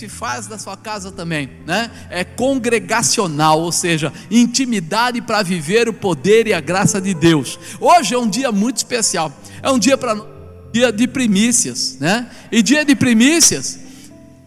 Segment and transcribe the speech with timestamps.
[0.00, 1.90] se faz da sua casa também, né?
[2.08, 7.58] É congregacional, ou seja, intimidade para viver o poder e a graça de Deus.
[7.78, 9.30] Hoje é um dia muito especial.
[9.62, 10.16] É um dia para
[10.72, 12.30] dia de primícias, né?
[12.50, 13.78] E dia de primícias,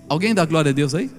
[0.10, 1.12] alguém dá glória a Deus aí?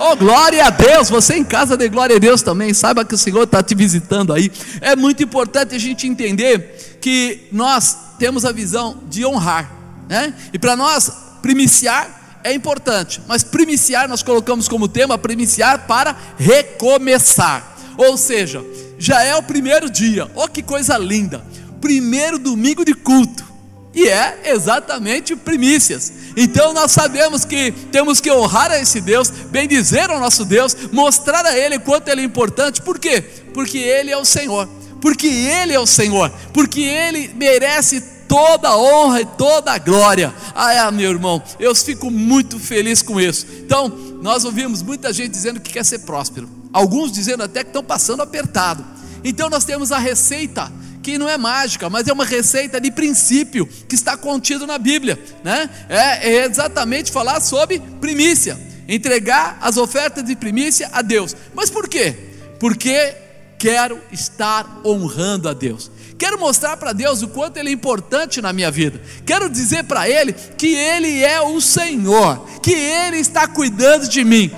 [0.00, 1.08] Oh, glória a Deus!
[1.08, 2.74] Você em casa dê glória a Deus também.
[2.74, 4.50] Saiba que o Senhor está te visitando aí.
[4.80, 9.70] É muito importante a gente entender que nós temos a visão de honrar,
[10.08, 10.34] né?
[10.52, 12.17] E para nós primiciar
[12.48, 17.76] é importante, mas primiciar nós colocamos como tema primiciar para recomeçar.
[17.96, 18.64] Ou seja,
[18.98, 20.30] já é o primeiro dia.
[20.34, 21.44] Oh, que coisa linda!
[21.80, 23.48] Primeiro domingo de culto
[23.94, 26.12] e é exatamente primícias.
[26.36, 31.44] Então nós sabemos que temos que honrar a esse Deus, bendizer ao nosso Deus, mostrar
[31.44, 33.20] a Ele quanto Ele é importante, por quê?
[33.52, 34.68] Porque Ele é o Senhor,
[35.00, 40.32] porque Ele é o Senhor, porque Ele merece toda a honra e toda a glória.
[40.54, 43.46] Ah, meu irmão, eu fico muito feliz com isso.
[43.60, 43.88] Então,
[44.22, 48.22] nós ouvimos muita gente dizendo que quer ser próspero, alguns dizendo até que estão passando
[48.22, 48.84] apertado.
[49.24, 50.70] Então, nós temos a receita
[51.02, 55.18] que não é mágica, mas é uma receita de princípio que está contido na Bíblia,
[55.42, 55.70] né?
[55.88, 61.34] É, é exatamente falar sobre primícia, entregar as ofertas de primícia a Deus.
[61.54, 62.14] Mas por quê?
[62.60, 63.16] Porque
[63.58, 65.90] quero estar honrando a Deus.
[66.18, 69.00] Quero mostrar para Deus o quanto Ele é importante na minha vida.
[69.24, 74.50] Quero dizer para Ele que Ele é o Senhor, que Ele está cuidando de mim.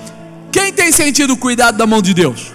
[0.51, 2.53] Quem tem sentido o cuidado da mão de Deus?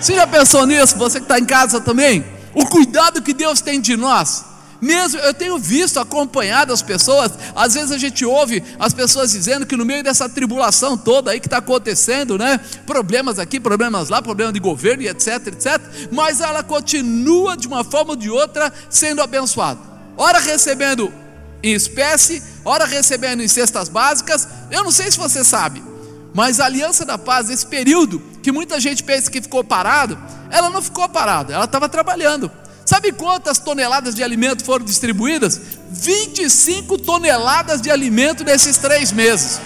[0.00, 0.96] Você já pensou nisso?
[0.98, 2.36] Você que está em casa também?
[2.56, 4.42] o cuidado que Deus tem de nós.
[4.80, 9.66] Mesmo eu tenho visto, acompanhado as pessoas, às vezes a gente ouve as pessoas dizendo
[9.66, 12.60] que no meio dessa tribulação toda aí que está acontecendo, né?
[12.86, 15.80] Problemas aqui, problemas lá, problema de governo e etc, etc.
[16.12, 19.80] Mas ela continua de uma forma ou de outra sendo abençoada.
[20.16, 21.12] Ora recebendo
[21.62, 24.46] em espécie, ora recebendo em cestas básicas.
[24.70, 25.82] Eu não sei se você sabe,
[26.34, 30.18] mas a Aliança da Paz, esse período que muita gente pensa que ficou parado,
[30.50, 32.50] ela não ficou parada, ela estava trabalhando.
[32.86, 35.60] Sabe quantas toneladas de alimento foram distribuídas?
[35.90, 39.60] 25 toneladas de alimento nesses três meses.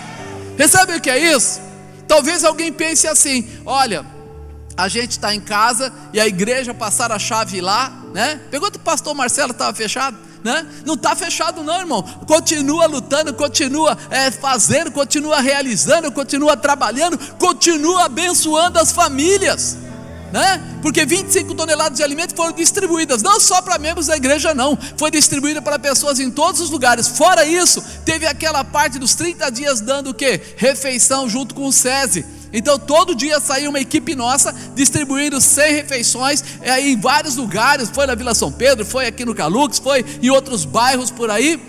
[0.56, 1.60] Você sabe o que é isso?
[2.08, 4.06] Talvez alguém pense assim: olha,
[4.74, 8.40] a gente está em casa e a igreja passar a chave lá, né?
[8.50, 10.16] Pergunta o pastor Marcelo, estava fechado?
[10.42, 10.66] Né?
[10.86, 12.02] Não está fechado, não, irmão.
[12.26, 19.76] Continua lutando, continua é, fazendo, continua realizando, continua trabalhando, continua abençoando as famílias
[20.32, 20.78] né?
[20.82, 25.10] Porque 25 toneladas de alimento foram distribuídas, não só para membros da igreja, não, foi
[25.10, 27.08] distribuída para pessoas em todos os lugares.
[27.08, 30.40] Fora isso, teve aquela parte dos 30 dias dando o que?
[30.56, 32.24] Refeição junto com o SESI.
[32.52, 37.90] Então todo dia saía uma equipe nossa distribuindo 100 refeições é, em vários lugares.
[37.90, 41.60] Foi na Vila São Pedro, foi aqui no Calux, foi em outros bairros por aí.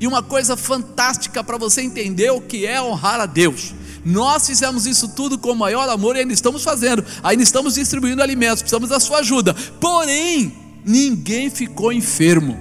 [0.00, 3.74] E uma coisa fantástica para você entender o que é honrar a Deus.
[4.08, 8.22] Nós fizemos isso tudo com o maior amor e ainda estamos fazendo, ainda estamos distribuindo
[8.22, 9.52] alimentos, precisamos da sua ajuda.
[9.78, 10.50] Porém,
[10.82, 12.58] ninguém ficou enfermo.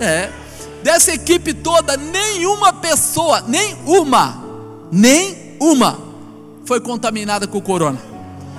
[0.00, 0.32] É.
[0.82, 4.42] Dessa equipe toda, nenhuma pessoa, nem uma,
[4.90, 5.96] nem uma
[6.64, 8.02] foi contaminada com o corona.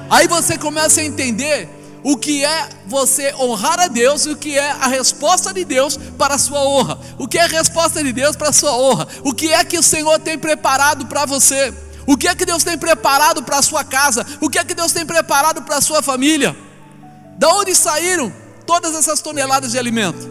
[0.09, 1.67] Aí você começa a entender
[2.01, 5.99] o que é você honrar a Deus e o que é a resposta de Deus
[6.17, 6.97] para a sua honra.
[7.19, 9.05] O que é a resposta de Deus para a sua honra?
[9.21, 11.73] O que é que o Senhor tem preparado para você?
[12.05, 14.25] O que é que Deus tem preparado para a sua casa?
[14.39, 16.55] O que é que Deus tem preparado para a sua família?
[17.37, 18.31] Da onde saíram
[18.65, 20.29] todas essas toneladas de alimento?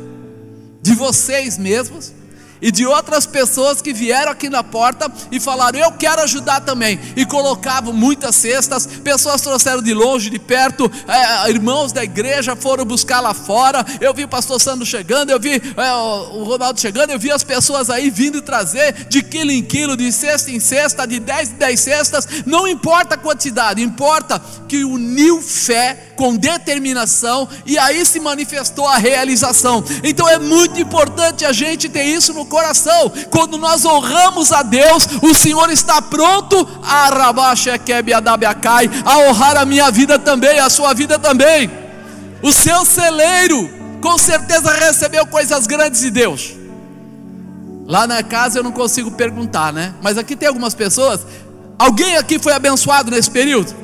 [0.82, 2.12] De vocês mesmos
[2.60, 6.98] e de outras pessoas que vieram aqui na porta e falaram: Eu quero ajudar também.
[7.16, 12.84] E colocavam muitas cestas, pessoas trouxeram de longe, de perto, é, irmãos da igreja foram
[12.84, 13.84] buscar lá fora.
[14.00, 15.92] Eu vi o pastor Sandro chegando, eu vi é,
[16.32, 20.10] o Ronaldo chegando, eu vi as pessoas aí vindo trazer de quilo em quilo, de
[20.12, 22.28] cesta em cesta, de 10 em 10 cestas.
[22.46, 28.98] Não importa a quantidade, importa que uniu fé com determinação e aí se manifestou a
[28.98, 29.82] realização.
[30.04, 33.10] Então é muito importante a gente ter isso no coração.
[33.30, 37.08] Quando nós honramos a Deus, o Senhor está pronto a
[39.06, 41.70] a honrar a minha vida também, a sua vida também.
[42.42, 43.70] O seu celeiro
[44.02, 46.52] com certeza recebeu coisas grandes de Deus.
[47.86, 49.94] Lá na casa eu não consigo perguntar, né?
[50.02, 51.20] Mas aqui tem algumas pessoas.
[51.78, 53.74] Alguém aqui foi abençoado nesse período?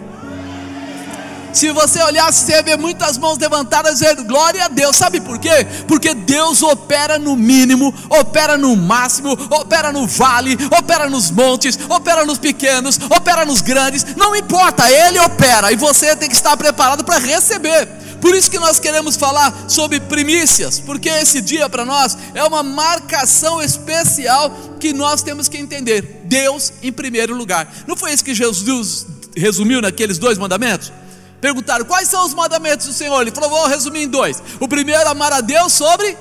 [1.57, 4.95] Se você olhar, você ver muitas mãos levantadas dizendo glória a Deus.
[4.95, 5.67] Sabe por quê?
[5.89, 12.27] Porque Deus opera no mínimo, opera no máximo, opera no vale, opera nos montes, opera
[12.27, 14.05] nos pequenos, opera nos grandes.
[14.17, 17.89] Não importa, Ele opera e você tem que estar preparado para receber.
[18.21, 22.63] Por isso que nós queremos falar sobre primícias, porque esse dia para nós é uma
[22.63, 26.21] marcação especial que nós temos que entender.
[26.25, 27.67] Deus em primeiro lugar.
[27.87, 30.93] Não foi isso que Jesus resumiu naqueles dois mandamentos?
[31.41, 33.21] Perguntaram quais são os mandamentos do Senhor.
[33.21, 34.43] Ele falou: vou resumir em dois.
[34.61, 36.17] O primeiro, amar a Deus sobre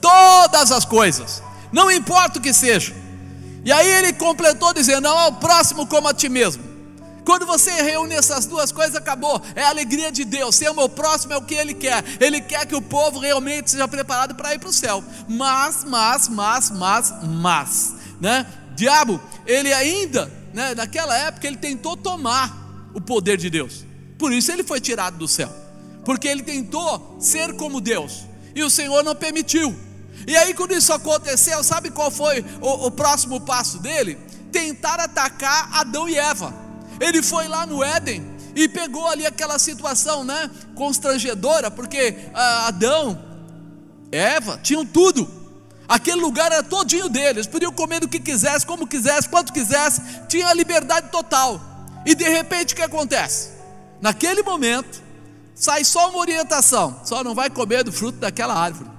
[0.00, 1.42] todas as coisas,
[1.72, 2.94] não importa o que seja.
[3.64, 6.68] E aí ele completou dizendo: não ao próximo como a ti mesmo.
[7.24, 9.42] Quando você reúne essas duas coisas, acabou.
[9.54, 10.54] É a alegria de Deus.
[10.54, 12.02] Ser o meu próximo é o que Ele quer.
[12.18, 15.04] Ele quer que o povo realmente seja preparado para ir para o céu.
[15.28, 18.46] Mas, mas, mas, mas, mas, né?
[18.74, 23.84] Diabo, ele ainda, né, naquela época, ele tentou tomar o poder de Deus.
[24.18, 25.50] Por isso ele foi tirado do céu.
[26.04, 28.26] Porque ele tentou ser como Deus.
[28.54, 29.74] E o Senhor não permitiu.
[30.26, 34.18] E aí, quando isso aconteceu, sabe qual foi o, o próximo passo dele?
[34.50, 36.52] Tentar atacar Adão e Eva.
[37.00, 43.22] Ele foi lá no Éden e pegou ali aquela situação, né, constrangedora, porque ah, Adão,
[44.10, 45.28] Eva tinham tudo.
[45.88, 50.52] Aquele lugar era todinho deles, podiam comer do que quisesse, como quisesse, quanto quisesse, tinha
[50.52, 51.60] liberdade total.
[52.04, 53.57] E de repente o que acontece?
[54.00, 55.02] Naquele momento,
[55.54, 58.90] sai só uma orientação: só não vai comer do fruto daquela árvore.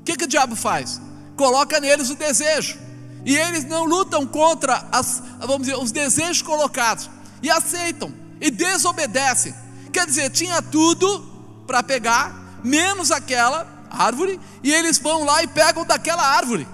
[0.00, 1.00] O que, que o diabo faz?
[1.36, 2.78] Coloca neles o desejo.
[3.24, 7.10] E eles não lutam contra as, vamos dizer, os desejos colocados
[7.42, 9.54] e aceitam e desobedecem.
[9.92, 11.20] Quer dizer, tinha tudo
[11.66, 16.66] para pegar, menos aquela árvore, e eles vão lá e pegam daquela árvore.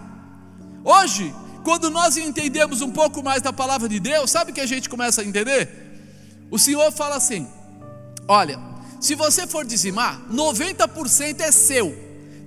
[0.85, 1.35] Hoje,
[1.65, 4.89] quando nós entendemos um pouco mais da palavra de Deus, sabe o que a gente
[4.89, 5.87] começa a entender?
[6.51, 7.49] O Senhor fala assim:
[8.29, 8.59] olha,
[9.01, 11.95] se você for dizimar, 90% é seu,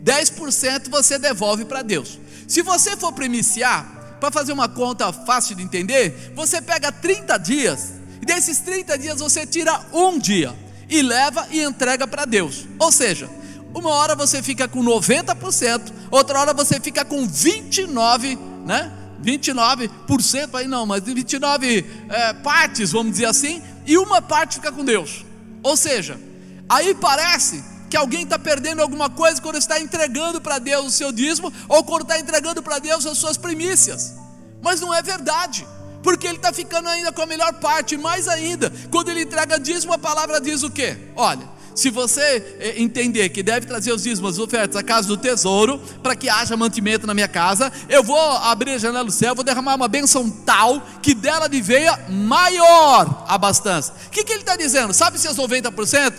[0.03, 2.19] 10% você devolve para Deus.
[2.47, 7.93] Se você for primiciar, para fazer uma conta fácil de entender, você pega 30 dias
[8.21, 10.53] e desses 30 dias você tira um dia
[10.89, 12.67] e leva e entrega para Deus.
[12.77, 13.29] Ou seja,
[13.73, 18.91] uma hora você fica com 90%, outra hora você fica com 29, né?
[19.23, 24.83] 29% aí não, mas 29 é, partes, vamos dizer assim, e uma parte fica com
[24.83, 25.25] Deus.
[25.63, 26.19] Ou seja,
[26.67, 31.11] aí parece que alguém está perdendo alguma coisa quando está entregando para Deus o seu
[31.11, 34.15] dízimo, ou quando está entregando para Deus as suas primícias.
[34.61, 35.65] Mas não é verdade
[36.01, 39.93] porque ele está ficando ainda com a melhor parte, mais ainda, quando ele entrega dízimo,
[39.93, 40.97] a palavra diz o quê?
[41.15, 45.17] Olha, se você eh, entender que deve trazer os dízimos, as ofertas à casa do
[45.17, 49.35] tesouro, para que haja mantimento na minha casa, eu vou abrir a janela do céu,
[49.35, 53.93] vou derramar uma bênção tal, que dela de veia maior abastança.
[54.07, 54.93] O que, que ele está dizendo?
[54.93, 56.13] Sabe se os 90%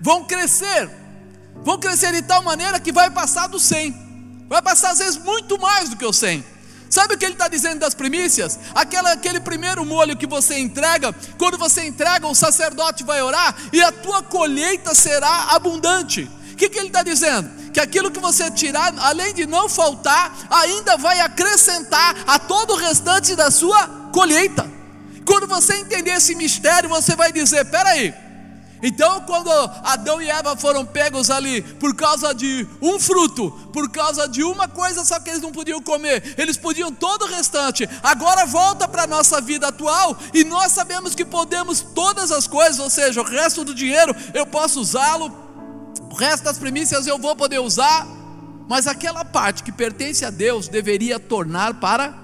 [0.00, 0.90] vão crescer,
[1.64, 3.94] vão crescer de tal maneira que vai passar do 100,
[4.48, 6.57] vai passar às vezes muito mais do que o 100.
[6.90, 8.58] Sabe o que ele está dizendo das primícias?
[8.74, 13.82] Aquela, aquele primeiro molho que você entrega, quando você entrega, o sacerdote vai orar e
[13.82, 16.30] a tua colheita será abundante.
[16.52, 17.50] O que, que ele está dizendo?
[17.72, 22.76] Que aquilo que você tirar, além de não faltar, ainda vai acrescentar a todo o
[22.76, 24.68] restante da sua colheita.
[25.24, 28.14] Quando você entender esse mistério, você vai dizer: peraí,
[28.82, 34.28] então, quando Adão e Eva foram pegos ali por causa de um fruto, por causa
[34.28, 37.88] de uma coisa só que eles não podiam comer, eles podiam todo o restante.
[38.02, 42.78] Agora volta para a nossa vida atual e nós sabemos que podemos todas as coisas,
[42.78, 45.32] ou seja, o resto do dinheiro eu posso usá-lo,
[46.10, 48.06] o resto das primícias eu vou poder usar,
[48.68, 52.14] mas aquela parte que pertence a Deus deveria tornar para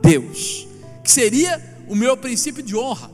[0.00, 0.66] Deus,
[1.04, 3.10] que seria o meu princípio de honra,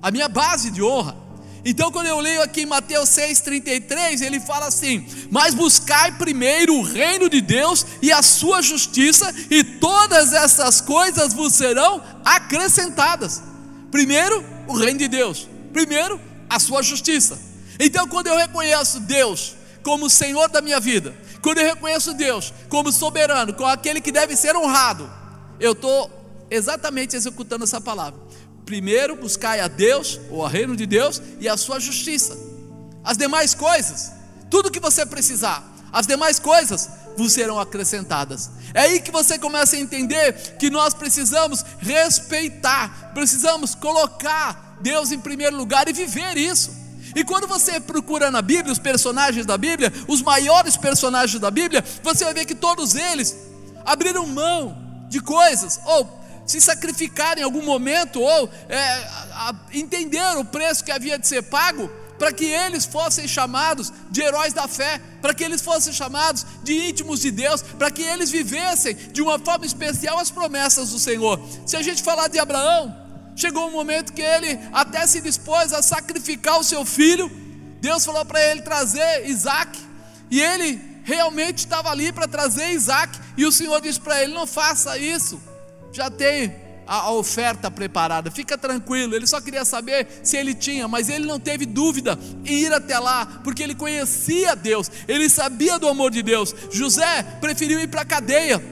[0.00, 1.27] a minha base de honra.
[1.64, 6.82] Então, quando eu leio aqui em Mateus 6,33, ele fala assim: Mas buscai primeiro o
[6.82, 13.42] reino de Deus e a sua justiça, e todas essas coisas vos serão acrescentadas.
[13.90, 15.48] Primeiro, o reino de Deus.
[15.72, 17.38] Primeiro, a sua justiça.
[17.78, 22.92] Então, quando eu reconheço Deus como Senhor da minha vida, quando eu reconheço Deus como
[22.92, 25.10] soberano, como aquele que deve ser honrado,
[25.60, 26.10] eu estou
[26.50, 28.20] exatamente executando essa palavra.
[28.68, 32.36] Primeiro buscai a Deus, ou a reino de Deus, e a sua justiça.
[33.02, 34.12] As demais coisas,
[34.50, 38.50] tudo que você precisar, as demais coisas vos serão acrescentadas.
[38.74, 45.18] É aí que você começa a entender que nós precisamos respeitar, precisamos colocar Deus em
[45.18, 46.70] primeiro lugar e viver isso.
[47.16, 51.82] E quando você procura na Bíblia os personagens da Bíblia, os maiores personagens da Bíblia,
[52.02, 53.34] você vai ver que todos eles
[53.86, 54.76] abriram mão
[55.08, 56.18] de coisas, ou
[56.48, 61.28] se sacrificar em algum momento ou é, a, a, entenderam o preço que havia de
[61.28, 61.88] ser pago
[62.18, 66.72] para que eles fossem chamados de heróis da fé, para que eles fossem chamados de
[66.88, 71.40] íntimos de Deus, para que eles vivessem de uma forma especial as promessas do Senhor.
[71.64, 72.92] Se a gente falar de Abraão,
[73.36, 77.30] chegou um momento que ele até se dispôs a sacrificar o seu filho
[77.80, 79.78] Deus falou para ele trazer Isaac,
[80.30, 84.46] e ele realmente estava ali para trazer Isaac, e o Senhor disse para ele: Não
[84.46, 85.40] faça isso,
[85.98, 86.54] já tem
[86.86, 89.16] a, a, oferta preparada, fica tranquilo.
[89.16, 92.98] Ele só queria saber se ele tinha, mas ele não teve dúvida em ir até
[92.98, 96.54] lá, porque ele conhecia Deus, ele sabia do amor de Deus.
[96.70, 98.62] José preferiu ir para a cadeia.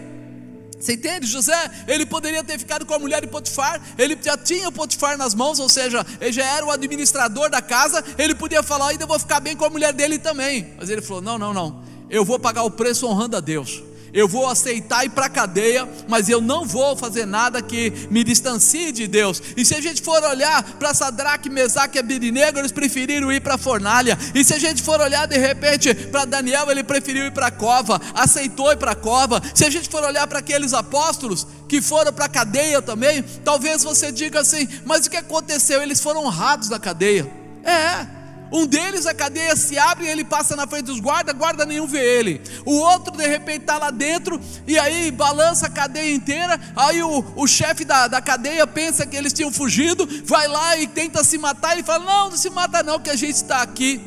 [0.79, 1.27] Você entende?
[1.27, 5.35] José, ele poderia ter ficado com a mulher de Potifar, ele já tinha Potifar nas
[5.35, 9.19] mãos, ou seja, ele já era o administrador da casa, ele podia falar, ainda vou
[9.19, 10.75] ficar bem com a mulher dele também.
[10.79, 13.83] Mas ele falou: não, não, não, eu vou pagar o preço honrando a Deus
[14.17, 18.25] eu vou aceitar ir para a cadeia, mas eu não vou fazer nada que me
[18.25, 19.43] distancie de Deus.
[19.55, 23.57] E se a gente for olhar para Sadraque, Mesaque e Abidinego, eles preferiram ir para
[23.57, 24.19] a fornalha.
[24.35, 27.51] E se a gente for olhar de repente para Daniel, ele preferiu ir para a
[27.51, 29.43] cova, aceitou ir para a cova.
[29.55, 33.83] Se a gente for olhar para aqueles apóstolos que foram para a cadeia também, talvez
[33.83, 35.83] você diga assim: mas o que aconteceu?
[35.83, 37.31] Eles foram honrados na cadeia.
[37.63, 38.16] É,
[38.53, 41.87] um deles a cadeia se abre e ele passa na frente dos guardas, guarda nenhum
[41.87, 42.41] vê ele.
[42.65, 46.59] O outro de repente está lá dentro e aí balança a cadeia inteira.
[46.75, 50.87] Aí o, o chefe da, da cadeia pensa que eles tinham fugido, vai lá e
[50.87, 51.73] tenta se matar.
[51.73, 54.01] Ele fala: Não, não se mata não, que a gente está aqui.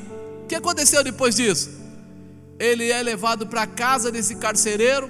[0.43, 1.69] O que aconteceu depois disso?
[2.57, 5.09] Ele é levado para a casa desse carcereiro,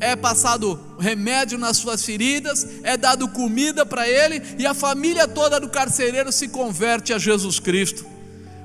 [0.00, 5.60] é passado remédio nas suas feridas, é dado comida para ele e a família toda
[5.60, 8.19] do carcereiro se converte a Jesus Cristo.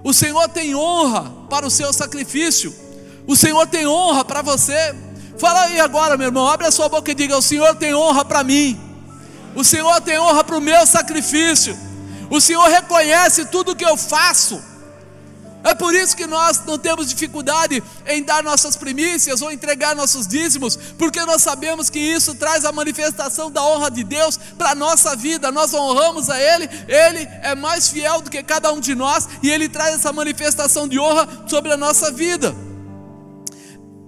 [0.06, 2.72] O Senhor tem honra para o seu sacrifício.
[3.26, 4.96] O Senhor tem honra para você.
[5.36, 6.48] Fala aí agora, meu irmão.
[6.48, 8.80] Abre a sua boca e diga: O Senhor tem honra para mim.
[9.56, 11.76] O Senhor tem honra para o meu sacrifício.
[12.30, 14.62] O Senhor reconhece tudo que eu faço.
[15.66, 20.28] É por isso que nós não temos dificuldade em dar nossas primícias ou entregar nossos
[20.28, 24.76] dízimos, porque nós sabemos que isso traz a manifestação da honra de Deus para a
[24.76, 25.52] nossa vida.
[25.52, 29.50] Nós honramos a Ele, Ele é mais fiel do que cada um de nós e
[29.50, 32.56] Ele traz essa manifestação de honra sobre a nossa vida.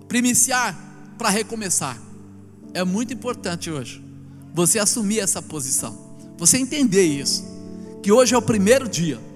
[0.08, 0.78] Primiciar
[1.18, 1.98] para recomeçar
[2.72, 4.06] é muito importante hoje.
[4.54, 7.44] Você assumir essa posição, você entender isso,
[8.04, 9.27] que hoje é o primeiro dia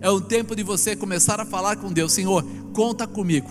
[0.00, 3.50] é o tempo de você começar a falar com Deus: Senhor, conta comigo.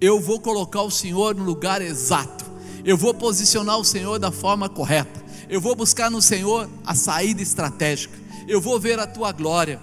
[0.00, 2.44] Eu vou colocar o Senhor no lugar exato.
[2.84, 5.22] Eu vou posicionar o Senhor da forma correta.
[5.48, 8.18] Eu vou buscar no Senhor a saída estratégica.
[8.48, 9.80] Eu vou ver a tua glória.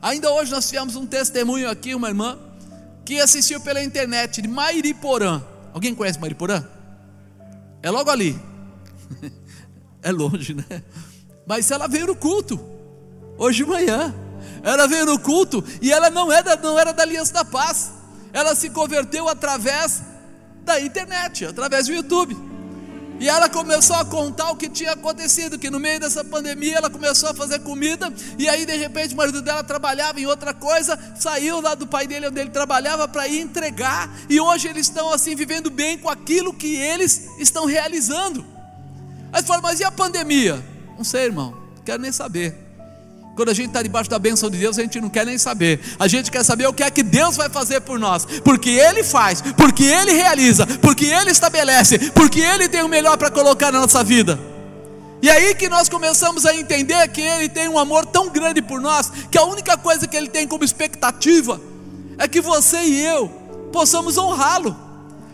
[0.00, 2.38] Ainda hoje nós tivemos um testemunho aqui, uma irmã
[3.04, 5.42] que assistiu pela internet de Mairiporã.
[5.74, 6.64] Alguém conhece Mairiporã?
[7.82, 8.38] É logo ali.
[10.02, 10.82] é longe, né?
[11.46, 12.58] Mas ela veio no culto
[13.36, 14.14] hoje de manhã.
[14.62, 17.92] Ela veio no culto e ela não era, não era da Aliança da Paz.
[18.32, 20.02] Ela se converteu através
[20.64, 22.48] da internet, através do YouTube.
[23.20, 26.88] E ela começou a contar o que tinha acontecido, que no meio dessa pandemia ela
[26.88, 30.96] começou a fazer comida, e aí de repente o marido dela trabalhava em outra coisa,
[31.18, 35.12] saiu lá do pai dele onde ele trabalhava para ir entregar, e hoje eles estão
[35.12, 38.46] assim vivendo bem com aquilo que eles estão realizando.
[39.32, 40.64] Aí você fala, mas e a pandemia?
[40.96, 42.67] Não sei, irmão, não quero nem saber.
[43.38, 45.78] Quando a gente está debaixo da bênção de Deus, a gente não quer nem saber.
[45.96, 48.26] A gente quer saber o que é que Deus vai fazer por nós.
[48.42, 53.30] Porque Ele faz, porque Ele realiza, porque Ele estabelece, porque Ele tem o melhor para
[53.30, 54.36] colocar na nossa vida.
[55.22, 58.80] E aí que nós começamos a entender que Ele tem um amor tão grande por
[58.80, 61.60] nós, que a única coisa que Ele tem como expectativa
[62.18, 63.28] é que você e eu
[63.72, 64.76] possamos honrá-lo,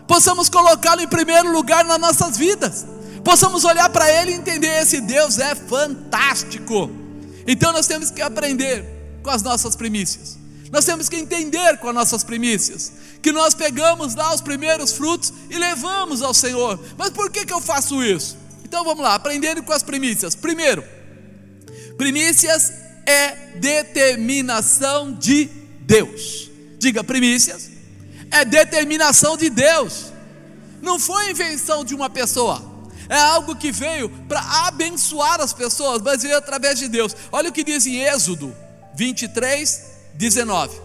[0.07, 2.85] possamos colocá-lo em primeiro lugar nas nossas vidas,
[3.23, 7.03] possamos olhar para Ele e entender: esse Deus é fantástico.
[7.47, 8.85] Então nós temos que aprender
[9.21, 10.37] com as nossas primícias.
[10.71, 15.33] Nós temos que entender com as nossas primícias que nós pegamos lá os primeiros frutos
[15.49, 16.79] e levamos ao Senhor.
[16.97, 18.37] Mas por que, que eu faço isso?
[18.63, 20.35] Então vamos lá, aprendendo com as primícias.
[20.35, 20.83] Primeiro,
[21.97, 22.71] primícias
[23.05, 25.45] é determinação de
[25.81, 26.51] Deus.
[26.77, 27.71] Diga, primícias
[28.29, 30.11] é determinação de Deus.
[30.81, 32.74] Não foi invenção de uma pessoa
[33.09, 37.15] é algo que veio para abençoar as pessoas, mas veio através de Deus.
[37.31, 38.55] Olha o que diz em Êxodo
[38.95, 39.83] 23,
[40.15, 40.79] 19: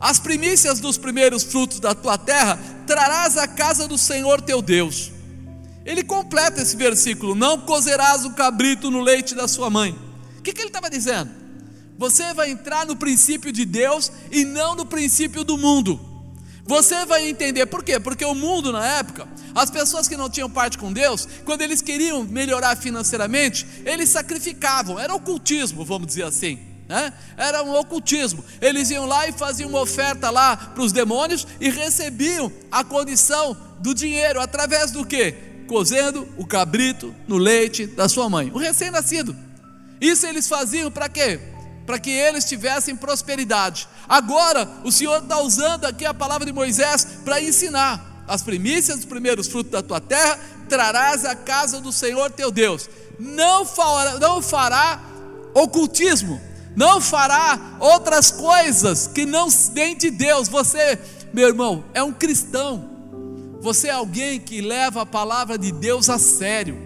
[0.00, 5.12] As primícias dos primeiros frutos da tua terra trarás à casa do Senhor teu Deus.
[5.84, 9.96] Ele completa esse versículo: Não cozerás o cabrito no leite da sua mãe.
[10.38, 11.30] O que, que ele estava dizendo?
[11.98, 16.11] Você vai entrar no princípio de Deus e não no princípio do mundo.
[16.64, 17.98] Você vai entender por quê?
[17.98, 21.82] Porque o mundo na época, as pessoas que não tinham parte com Deus, quando eles
[21.82, 26.58] queriam melhorar financeiramente, eles sacrificavam, era ocultismo, vamos dizer assim.
[26.88, 27.12] Né?
[27.36, 28.44] Era um ocultismo.
[28.60, 33.56] Eles iam lá e faziam uma oferta lá para os demônios e recebiam a condição
[33.80, 35.34] do dinheiro através do que?
[35.66, 39.34] Cozendo o cabrito no leite da sua mãe, o recém-nascido.
[40.00, 41.40] Isso eles faziam para quê?
[41.86, 43.88] Para que eles tivessem prosperidade.
[44.08, 49.06] Agora, o Senhor está usando aqui a palavra de Moisés para ensinar: as primícias dos
[49.06, 52.88] primeiros frutos da tua terra trarás à casa do Senhor teu Deus.
[53.18, 55.00] Não fará, não fará
[55.54, 56.40] ocultismo,
[56.74, 60.48] não fará outras coisas que não vêm de Deus.
[60.48, 60.98] Você,
[61.32, 62.90] meu irmão, é um cristão.
[63.60, 66.76] Você é alguém que leva a palavra de Deus a sério.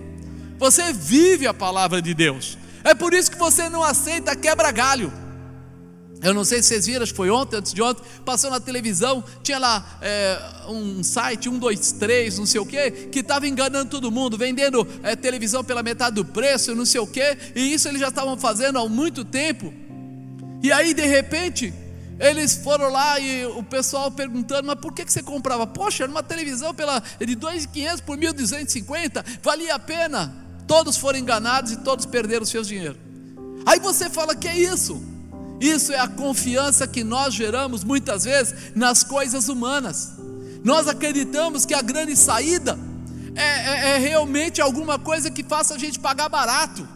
[0.59, 2.59] Você vive a palavra de Deus.
[2.87, 5.13] É por isso que você não aceita quebra-galho.
[6.23, 8.61] Eu não sei se vocês viram, acho que foi ontem, antes de ontem, passou na
[8.61, 10.39] televisão, tinha lá é,
[10.69, 14.87] um site, um, dois, três, não sei o que, que estava enganando todo mundo, vendendo
[15.03, 18.37] é, televisão pela metade do preço, não sei o que, e isso eles já estavam
[18.37, 19.75] fazendo há muito tempo.
[20.63, 21.75] E aí, de repente,
[22.21, 25.67] eles foram lá e o pessoal perguntando, mas por que, que você comprava?
[25.67, 30.46] Poxa, era uma televisão pela, de 2.500 por 1.250, valia a pena.
[30.67, 32.99] Todos foram enganados e todos perderam o seu dinheiro.
[33.65, 35.01] Aí você fala que é isso.
[35.61, 40.13] Isso é a confiança que nós geramos muitas vezes nas coisas humanas.
[40.63, 42.79] Nós acreditamos que a grande saída
[43.35, 46.87] é, é, é realmente alguma coisa que faça a gente pagar barato.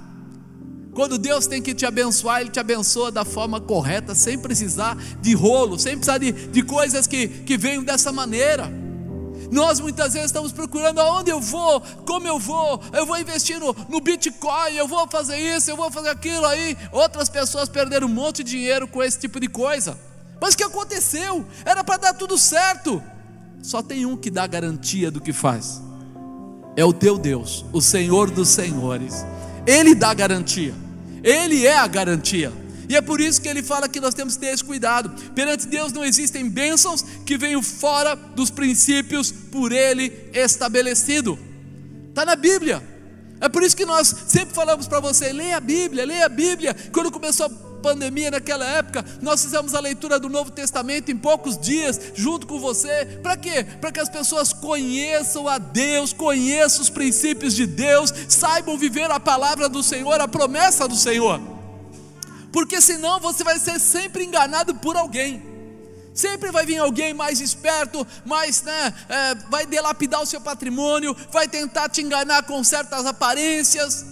[0.93, 5.35] Quando Deus tem que te abençoar, Ele te abençoa da forma correta, sem precisar de
[5.35, 8.71] rolo, sem precisar de, de coisas que, que venham dessa maneira.
[9.51, 13.75] Nós muitas vezes estamos procurando aonde eu vou, como eu vou, eu vou investir no,
[13.89, 16.77] no Bitcoin, eu vou fazer isso, eu vou fazer aquilo aí.
[16.93, 19.99] Outras pessoas perderam um monte de dinheiro com esse tipo de coisa.
[20.41, 21.45] Mas o que aconteceu?
[21.65, 23.03] Era para dar tudo certo.
[23.63, 25.83] Só tem um que dá garantia do que faz.
[26.77, 29.27] É o teu Deus, o Senhor dos Senhores.
[29.67, 30.75] Ele dá garantia.
[31.23, 32.53] Ele é a garantia.
[32.91, 35.11] E é por isso que ele fala que nós temos que ter esse cuidado.
[35.33, 41.39] Perante Deus não existem bênçãos que venham fora dos princípios por Ele estabelecido.
[42.09, 42.83] Está na Bíblia.
[43.41, 46.75] É por isso que nós sempre falamos para você: leia a Bíblia, leia a Bíblia.
[46.93, 51.57] Quando começou a pandemia naquela época, nós fizemos a leitura do Novo Testamento em poucos
[51.57, 53.07] dias, junto com você.
[53.23, 53.65] Para quê?
[53.81, 59.21] Para que as pessoas conheçam a Deus, conheçam os princípios de Deus, saibam viver a
[59.21, 61.60] palavra do Senhor, a promessa do Senhor
[62.53, 65.51] porque senão você vai ser sempre enganado por alguém.
[66.13, 71.47] Sempre vai vir alguém mais esperto, mais, né, é, vai delapidar o seu patrimônio, vai
[71.47, 74.05] tentar te enganar com certas aparências,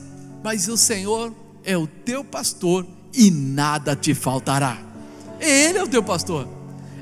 [0.42, 4.78] mas o Senhor é o teu pastor e nada te faltará.
[5.40, 6.48] Ele é o teu pastor,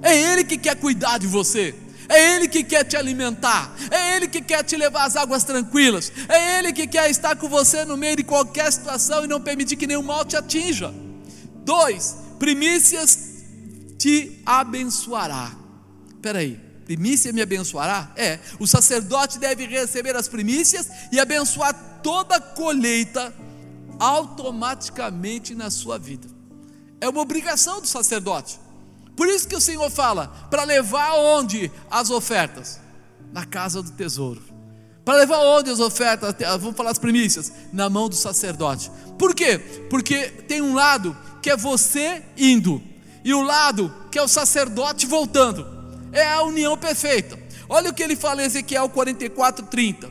[0.03, 1.75] é Ele que quer cuidar de você.
[2.09, 6.13] É Ele que quer te alimentar, é Ele que quer te levar às águas tranquilas,
[6.29, 9.75] é Ele que quer estar com você no meio de qualquer situação e não permitir
[9.75, 10.95] que nenhum mal te atinja.
[11.67, 13.19] Dois, primícias
[13.99, 15.53] te abençoará.
[16.09, 18.13] Espera aí, primícia me abençoará?
[18.15, 21.75] É, o sacerdote deve receber as primícias e abençoar
[22.05, 23.35] toda a colheita
[23.99, 26.29] automaticamente na sua vida.
[27.01, 28.61] É uma obrigação do sacerdote.
[29.17, 32.81] Por isso que o Senhor fala: para levar onde as ofertas?
[33.33, 34.41] Na casa do tesouro.
[35.05, 36.33] Para levar onde as ofertas?
[36.61, 37.53] Vamos falar as primícias?
[37.73, 38.89] Na mão do sacerdote.
[39.19, 39.59] Por quê?
[39.91, 42.83] Porque tem um lado que é você indo,
[43.25, 45.65] e o lado que é o sacerdote voltando.
[46.11, 47.39] É a união perfeita.
[47.69, 50.11] Olha o que ele fala em Ezequiel 44, 30.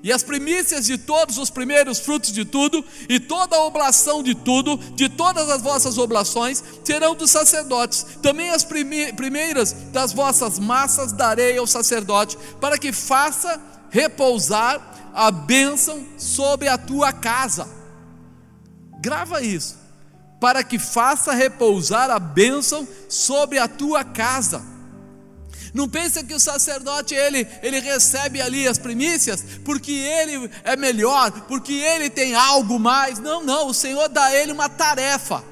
[0.00, 4.32] E as primícias de todos os primeiros frutos de tudo, e toda a oblação de
[4.32, 8.06] tudo, de todas as vossas oblações, serão dos sacerdotes.
[8.22, 16.06] Também as primeiras das vossas massas darei ao sacerdote, para que faça repousar a bênção
[16.16, 17.68] sobre a tua casa.
[19.00, 19.85] Grava isso
[20.40, 24.62] para que faça repousar a bênção sobre a tua casa.
[25.76, 31.30] Não pensa que o sacerdote ele, ele recebe ali as primícias porque ele é melhor,
[31.42, 33.18] porque ele tem algo mais.
[33.18, 35.44] Não, não, o Senhor dá ele uma tarefa,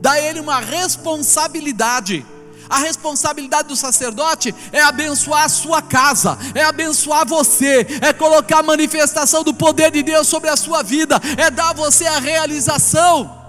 [0.00, 2.24] dá ele uma responsabilidade.
[2.70, 8.62] A responsabilidade do sacerdote é abençoar a sua casa, é abençoar você, é colocar a
[8.62, 13.43] manifestação do poder de Deus sobre a sua vida, é dar a você a realização.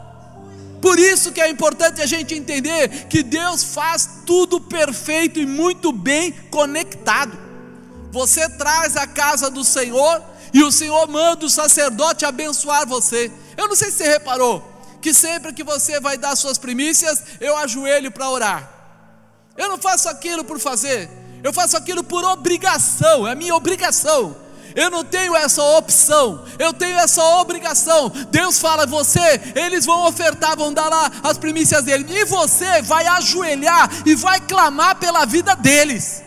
[0.86, 5.92] Por isso que é importante a gente entender que Deus faz tudo perfeito e muito
[5.92, 7.36] bem conectado.
[8.12, 10.22] Você traz a casa do Senhor
[10.54, 13.32] e o Senhor manda o sacerdote abençoar você.
[13.58, 14.64] Eu não sei se você reparou
[15.02, 18.70] que sempre que você vai dar suas primícias, eu ajoelho para orar.
[19.58, 21.10] Eu não faço aquilo por fazer,
[21.44, 24.38] eu faço aquilo por obrigação, é minha obrigação.
[24.76, 28.12] Eu não tenho essa opção, eu tenho essa obrigação.
[28.30, 33.08] Deus fala, você, eles vão ofertar, vão dar lá as primícias dele, e você vai
[33.08, 36.24] ajoelhar e vai clamar pela vida deles.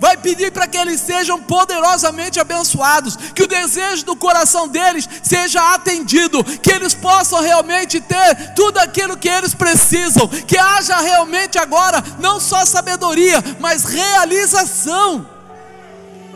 [0.00, 5.74] vai pedir para que eles sejam poderosamente abençoados, que o desejo do coração deles seja
[5.74, 12.02] atendido, que eles possam realmente ter tudo aquilo que eles precisam, que haja realmente agora
[12.20, 15.37] não só sabedoria, mas realização.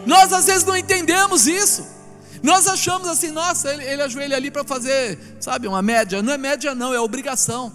[0.06, 1.86] Nós às vezes não entendemos isso.
[2.42, 6.20] Nós achamos assim, nossa, ele, ele ajoelha ali para fazer, sabe, uma média.
[6.22, 7.72] Não é média, não, é obrigação.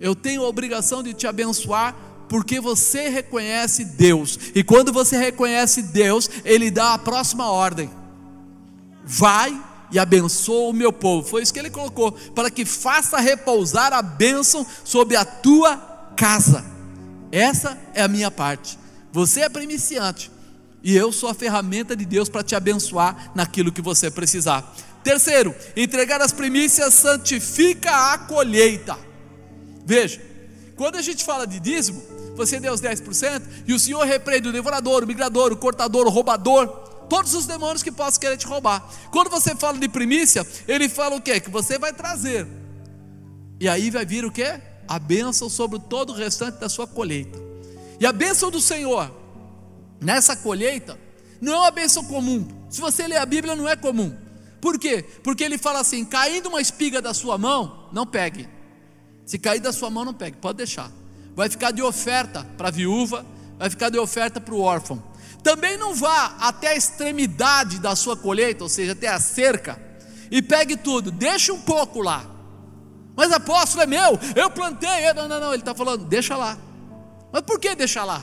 [0.00, 1.94] Eu tenho a obrigação de te abençoar
[2.26, 4.38] porque você reconhece Deus.
[4.54, 7.90] E quando você reconhece Deus, Ele dá a próxima ordem:
[9.04, 11.28] vai e abençoa o meu povo.
[11.28, 15.76] Foi isso que ele colocou, para que faça repousar a bênção sobre a tua
[16.16, 16.64] casa.
[17.30, 18.78] Essa é a minha parte.
[19.12, 20.30] Você é primiciante
[20.82, 24.74] e eu sou a ferramenta de Deus para te abençoar naquilo que você precisar.
[25.02, 28.98] Terceiro, entregar as primícias santifica a colheita.
[29.84, 30.20] Veja,
[30.76, 32.02] quando a gente fala de dízimo,
[32.36, 36.10] você deu os 10%, e o Senhor repreende o devorador, o migrador, o cortador, o
[36.10, 36.66] roubador,
[37.08, 38.88] todos os demônios que possam querer te roubar.
[39.10, 41.40] Quando você fala de primícia, ele fala o quê?
[41.40, 42.46] Que você vai trazer.
[43.58, 44.60] E aí vai vir o quê?
[44.88, 47.38] A bênção sobre todo o restante da sua colheita.
[47.98, 49.19] E a bênção do Senhor
[50.00, 50.98] nessa colheita
[51.40, 52.46] não é uma bênção comum.
[52.68, 54.16] Se você ler a Bíblia, não é comum.
[54.60, 55.04] Por quê?
[55.22, 58.48] Porque ele fala assim: caindo uma espiga da sua mão, não pegue.
[59.24, 60.90] Se cair da sua mão, não pegue, pode deixar
[61.34, 63.24] vai ficar de oferta para a viúva,
[63.58, 65.02] vai ficar de oferta para o órfão.
[65.42, 69.80] Também não vá até a extremidade da sua colheita, ou seja, até a cerca,
[70.30, 72.24] e pegue tudo, deixa um pouco lá.
[73.16, 75.12] Mas apóstolo é meu, eu plantei.
[75.14, 76.58] Não, não, não, ele está falando, deixa lá.
[77.32, 78.22] Mas por que deixar lá?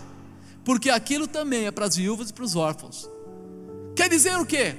[0.68, 3.10] Porque aquilo também é para as viúvas e para os órfãos.
[3.96, 4.76] Quer dizer o quê?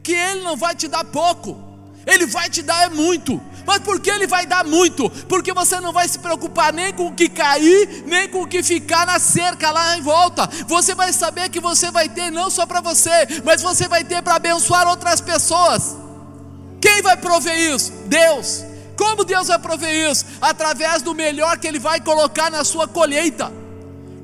[0.00, 1.60] Que ele não vai te dar pouco,
[2.06, 3.42] ele vai te dar é muito.
[3.66, 5.10] Mas por que ele vai dar muito?
[5.28, 8.62] Porque você não vai se preocupar nem com o que cair, nem com o que
[8.62, 10.48] ficar na cerca lá em volta.
[10.68, 14.22] Você vai saber que você vai ter não só para você, mas você vai ter
[14.22, 15.96] para abençoar outras pessoas.
[16.80, 17.90] Quem vai prover isso?
[18.06, 18.64] Deus.
[18.96, 20.26] Como Deus vai prover isso?
[20.40, 23.63] Através do melhor que Ele vai colocar na sua colheita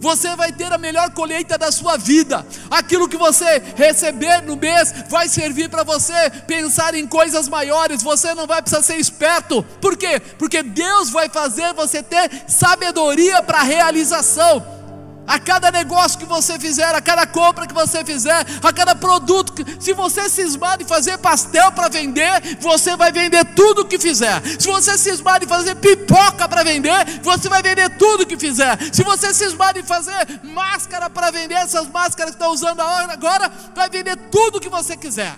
[0.01, 2.45] você vai ter a melhor colheita da sua vida.
[2.71, 8.03] Aquilo que você receber no mês vai servir para você pensar em coisas maiores.
[8.03, 9.63] Você não vai precisar ser esperto.
[9.81, 10.19] Por quê?
[10.39, 14.80] Porque Deus vai fazer você ter sabedoria para realização
[15.27, 19.53] a cada negócio que você fizer, a cada compra que você fizer, a cada produto,
[19.53, 24.43] que, se você cismar de fazer pastel para vender, você vai vender tudo que fizer.
[24.59, 28.77] Se você cismar de fazer pipoca para vender, você vai vender tudo que fizer.
[28.93, 33.89] Se você cismar de fazer máscara para vender, essas máscaras que estão usando agora, vai
[33.89, 35.37] vender tudo que você quiser.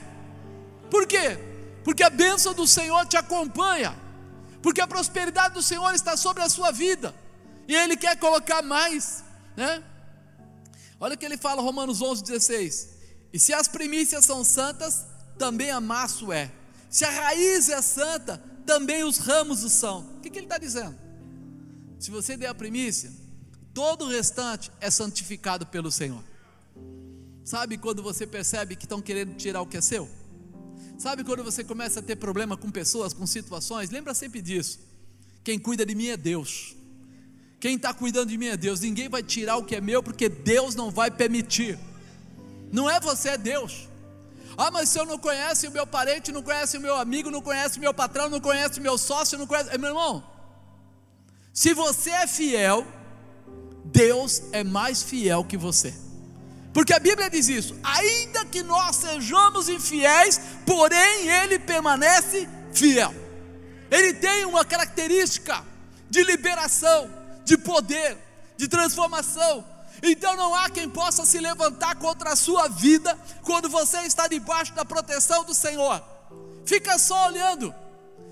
[0.91, 1.39] Por quê?
[1.85, 3.95] Porque a bênção do Senhor te acompanha.
[4.63, 7.15] Porque a prosperidade do Senhor está sobre a sua vida.
[7.67, 9.25] E Ele quer colocar mais.
[9.57, 9.83] Né?
[11.01, 12.89] Olha o que ele fala, Romanos 11, 16.
[13.33, 15.05] E se as primícias são santas,
[15.39, 16.51] também a maço é.
[16.89, 20.01] Se a raiz é santa, também os ramos o são.
[20.17, 20.97] O que, que ele está dizendo?
[21.99, 23.11] Se você der a primícia,
[23.73, 26.23] todo o restante é santificado pelo Senhor.
[27.45, 30.09] Sabe quando você percebe que estão querendo tirar o que é seu?
[30.99, 33.91] Sabe quando você começa a ter problema com pessoas, com situações?
[33.91, 34.79] Lembra sempre disso.
[35.43, 36.77] Quem cuida de mim é Deus.
[37.63, 38.81] Quem está cuidando de mim é Deus.
[38.81, 41.79] Ninguém vai tirar o que é meu, porque Deus não vai permitir.
[42.73, 43.89] Não é você, é Deus.
[44.59, 47.41] Ah, mas se eu não conhece o meu parente, não conhece o meu amigo, não
[47.41, 49.79] conhece o meu patrão, não conhece o meu sócio, não conhece.
[49.79, 50.25] Meu irmão,
[51.53, 52.85] se você é fiel,
[53.85, 55.95] Deus é mais fiel que você.
[56.75, 63.15] Porque a Bíblia diz isso: ainda que nós sejamos infiéis, porém Ele permanece fiel.
[63.89, 65.65] Ele tem uma característica
[66.11, 68.17] de liberação de poder,
[68.57, 69.65] de transformação.
[70.03, 74.73] Então não há quem possa se levantar contra a sua vida quando você está debaixo
[74.75, 76.03] da proteção do Senhor.
[76.65, 77.75] Fica só olhando,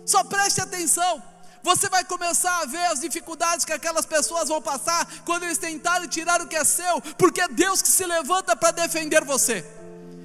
[0.04, 1.22] só preste atenção.
[1.62, 6.08] Você vai começar a ver as dificuldades que aquelas pessoas vão passar quando eles tentarem
[6.08, 9.64] tirar o que é seu, porque é Deus que se levanta para defender você.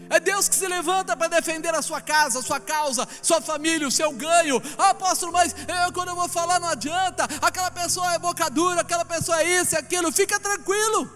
[0.09, 3.87] É Deus que se levanta para defender a sua casa, a sua causa, sua família,
[3.87, 4.61] o seu ganho.
[4.77, 7.27] Ah, apóstolo, mas eu, quando eu vou falar não adianta.
[7.41, 10.11] Aquela pessoa é boca dura, aquela pessoa é isso e aquilo.
[10.11, 11.09] Fica tranquilo.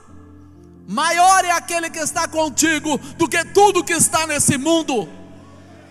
[0.88, 5.19] Maior é aquele que está contigo do que tudo que está nesse mundo.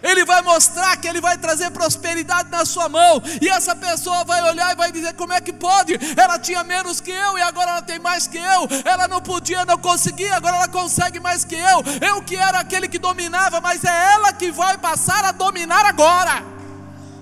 [0.02, 4.42] Ele vai mostrar que ele vai trazer prosperidade na sua mão, e essa pessoa vai
[4.42, 5.98] olhar e vai dizer: como é que pode?
[6.16, 8.68] Ela tinha menos que eu e agora ela tem mais que eu.
[8.84, 11.82] Ela não podia, não conseguia, agora ela consegue mais que eu.
[12.06, 16.42] Eu que era aquele que dominava, mas é ela que vai passar a dominar agora.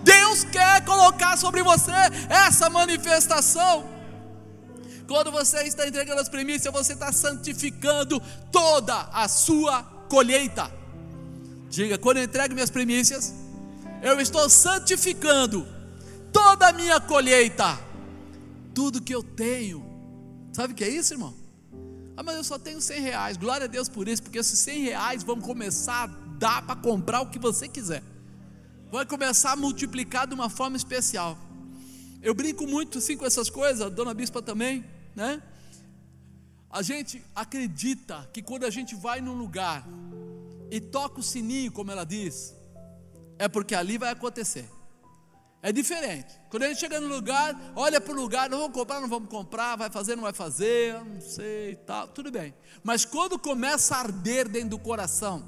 [0.02, 1.92] Deus quer colocar sobre você
[2.28, 3.96] essa manifestação.
[5.08, 10.70] Quando você está entregando as primícias, você está santificando toda a sua colheita.
[11.68, 13.34] Diga, quando eu entrego minhas primícias,
[14.02, 15.66] eu estou santificando
[16.32, 17.78] toda a minha colheita,
[18.74, 19.84] tudo que eu tenho.
[20.52, 21.34] Sabe o que é isso, irmão?
[22.16, 23.36] Ah, mas eu só tenho 100 reais.
[23.36, 26.06] Glória a Deus por isso, porque esses 100 reais vão começar a
[26.38, 28.02] dar para comprar o que você quiser.
[28.90, 31.36] Vai começar a multiplicar de uma forma especial.
[32.22, 35.42] Eu brinco muito assim com essas coisas, a dona Bispa também, né?
[36.70, 39.86] A gente acredita que quando a gente vai num lugar
[40.70, 42.54] e toca o sininho, como ela diz,
[43.38, 44.68] é porque ali vai acontecer.
[45.62, 46.32] É diferente.
[46.48, 49.28] Quando a gente chega no lugar, olha para o lugar, não vamos comprar, não vamos
[49.28, 52.54] comprar, vai fazer, não vai fazer, não sei, tal, tudo bem.
[52.84, 55.44] Mas quando começa a arder dentro do coração,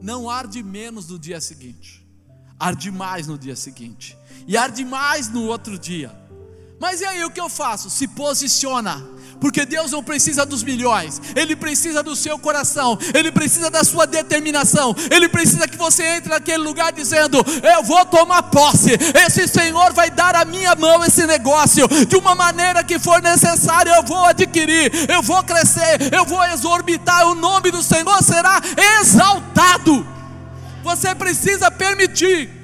[0.00, 2.06] não arde menos no dia seguinte,
[2.58, 6.12] arde mais no dia seguinte, e arde mais no outro dia.
[6.78, 7.88] Mas e aí o que eu faço?
[7.88, 9.00] Se posiciona
[9.40, 14.06] porque Deus não precisa dos milhões, Ele precisa do seu coração, Ele precisa da sua
[14.06, 18.90] determinação, Ele precisa que você entre naquele lugar dizendo: Eu vou tomar posse,
[19.26, 23.90] esse Senhor vai dar a minha mão esse negócio, de uma maneira que for necessária,
[23.90, 28.60] eu vou adquirir, eu vou crescer, eu vou exorbitar, o nome do Senhor será
[29.00, 30.06] exaltado.
[30.82, 32.61] Você precisa permitir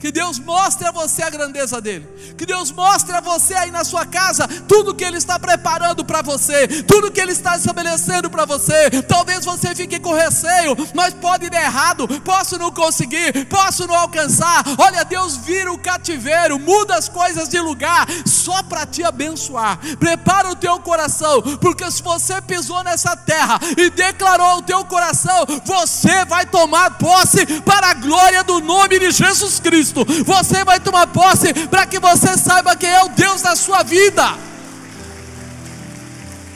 [0.00, 2.08] que Deus mostre a você a grandeza dele.
[2.36, 6.22] Que Deus mostre a você aí na sua casa tudo que Ele está preparando para
[6.22, 8.90] você, tudo que Ele está estabelecendo para você.
[9.02, 14.64] Talvez você fique com receio, mas pode dar errado, posso não conseguir, posso não alcançar.
[14.78, 19.78] Olha, Deus vira o cativeiro, muda as coisas de lugar só para te abençoar.
[19.98, 25.44] Prepara o teu coração, porque se você pisou nessa terra e declarou o teu coração,
[25.64, 29.89] você vai tomar posse para a glória do nome de Jesus Cristo.
[29.90, 30.04] Cristo.
[30.24, 34.24] Você vai tomar posse para que você saiba quem é o Deus da sua vida.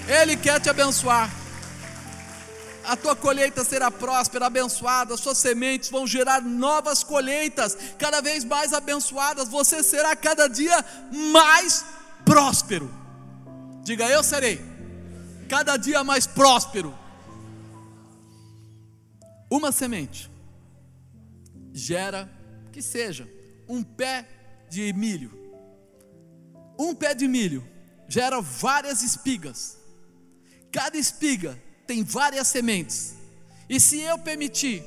[0.06, 1.30] Ele quer te abençoar.
[2.84, 8.44] A tua colheita será próspera, abençoada, as suas sementes vão gerar novas colheitas, cada vez
[8.44, 9.48] mais abençoadas.
[9.48, 10.84] Você será cada dia
[11.32, 11.82] mais
[12.26, 12.90] próspero.
[13.82, 14.62] Diga, eu serei
[15.48, 16.94] cada dia mais próspero.
[19.50, 20.30] Uma semente
[21.72, 22.28] gera
[22.74, 23.28] que seja
[23.68, 24.26] um pé
[24.68, 25.30] de milho.
[26.76, 27.64] Um pé de milho
[28.08, 29.78] gera várias espigas.
[30.72, 31.56] Cada espiga
[31.86, 33.14] tem várias sementes.
[33.68, 34.82] E se eu permitir,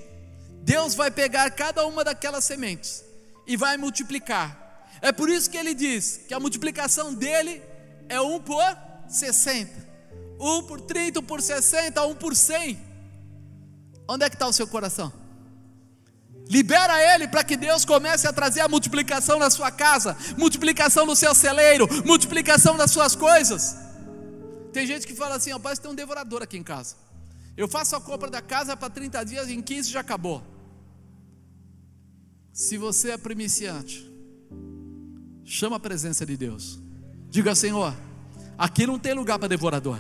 [0.64, 3.06] Deus vai pegar cada uma daquelas sementes
[3.48, 4.90] e vai multiplicar.
[5.02, 7.62] É por isso que ele diz que a multiplicação dele
[8.10, 8.66] é um por
[9.08, 9.72] 60,
[10.38, 12.78] um por 30, um por 60, um por 100.
[14.10, 15.27] Onde é que está o seu coração?
[16.50, 21.16] Libera ele para que Deus comece a trazer a multiplicação na sua casa, multiplicação no
[21.16, 23.76] seu celeiro, multiplicação das suas coisas.
[24.72, 26.96] Tem gente que fala assim: ó, tem um devorador aqui em casa.
[27.56, 30.44] Eu faço a compra da casa para 30 dias, em 15 já acabou.
[32.54, 34.10] Se você é primiciante,
[35.44, 36.80] chama a presença de Deus.
[37.30, 37.94] Diga, Senhor,
[38.58, 40.00] aqui não tem lugar para devorador,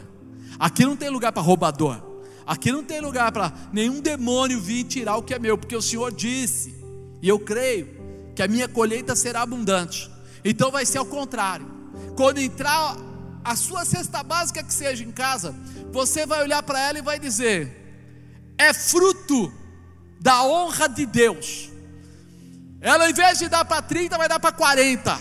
[0.60, 2.01] aqui não tem lugar para roubador,
[2.47, 5.81] Aqui não tem lugar para nenhum demônio vir tirar o que é meu, porque o
[5.81, 6.73] Senhor disse,
[7.21, 7.89] e eu creio,
[8.33, 10.10] que a minha colheita será abundante.
[10.45, 11.67] Então vai ser ao contrário.
[12.15, 12.95] Quando entrar
[13.43, 15.53] a sua cesta básica que seja em casa,
[15.91, 17.75] você vai olhar para ela e vai dizer:
[18.57, 19.51] é fruto
[20.21, 21.69] da honra de Deus.
[22.79, 25.19] Ela, ao invés de dar para 30, vai dar para 40.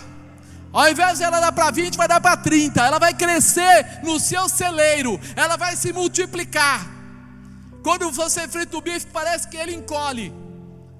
[0.72, 2.84] Ao invés de ela dar para 20, vai dar para 30.
[2.84, 6.95] Ela vai crescer no seu celeiro, ela vai se multiplicar.
[7.86, 10.34] Quando você frita o bife, parece que ele encolhe.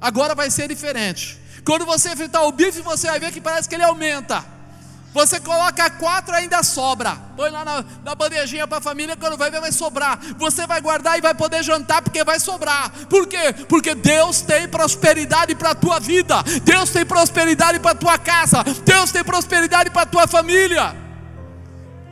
[0.01, 1.37] Agora vai ser diferente.
[1.64, 4.44] Quando você fritar o bife, você vai ver que parece que ele aumenta.
[5.12, 7.16] Você coloca quatro ainda sobra.
[7.37, 10.16] Põe lá na, na bandejinha para a família, quando vai ver, vai sobrar.
[10.38, 12.88] Você vai guardar e vai poder jantar porque vai sobrar.
[13.11, 13.53] Por quê?
[13.68, 16.40] Porque Deus tem prosperidade para a tua vida.
[16.62, 18.62] Deus tem prosperidade para a tua casa.
[18.85, 21.05] Deus tem prosperidade para a tua família.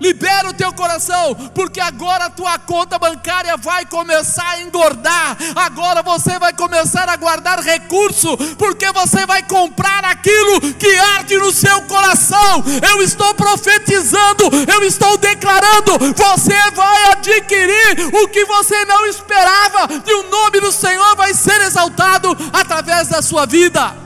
[0.04, 5.34] Libera o teu coração, porque agora a tua conta bancária vai começar a engordar.
[5.56, 11.50] Agora você vai começar a guardar recurso, porque você vai comprar aquilo que arde no
[11.50, 12.62] seu coração.
[12.86, 20.14] Eu estou profetizando, eu estou declarando: você vai adquirir o que você não esperava, e
[20.16, 23.96] o nome do Senhor vai ser exaltado através da sua vida.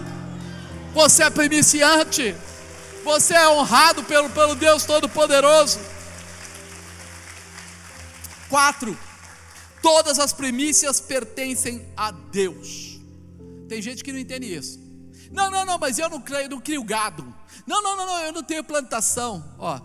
[0.95, 2.37] Você é primiciante.
[3.09, 5.81] Você é honrado pelo, pelo Deus Todo-Poderoso.
[8.51, 8.97] Quatro,
[9.81, 13.01] todas as primícias pertencem a Deus.
[13.67, 14.79] Tem gente que não entende isso.
[15.33, 17.25] Não, não, não, mas eu não creio, não crio gado.
[17.67, 19.57] Não, não, não, não, eu não tenho plantação.
[19.59, 19.81] Ó,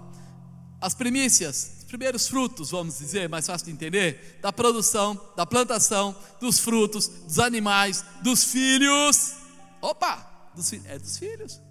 [0.81, 6.59] as primícias primeiros frutos, vamos dizer, mais fácil de entender, da produção, da plantação, dos
[6.59, 9.35] frutos, dos animais, dos filhos.
[9.79, 11.61] Opa, dos, é dos filhos.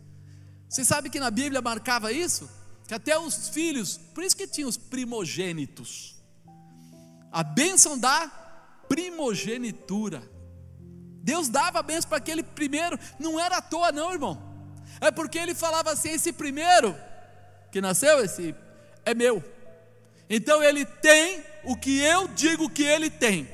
[0.72, 2.48] Você sabe que na Bíblia marcava isso?
[2.88, 6.16] Que até os filhos, por isso que tinha os primogênitos.
[7.30, 8.26] A bênção da
[8.88, 10.22] primogenitura.
[11.22, 14.42] Deus dava a bênção para aquele primeiro, não era à toa, não, irmão.
[14.98, 16.96] É porque ele falava assim: esse primeiro
[17.70, 18.54] que nasceu, esse
[19.04, 19.44] é meu.
[20.28, 23.46] Então ele tem o que eu digo que ele tem.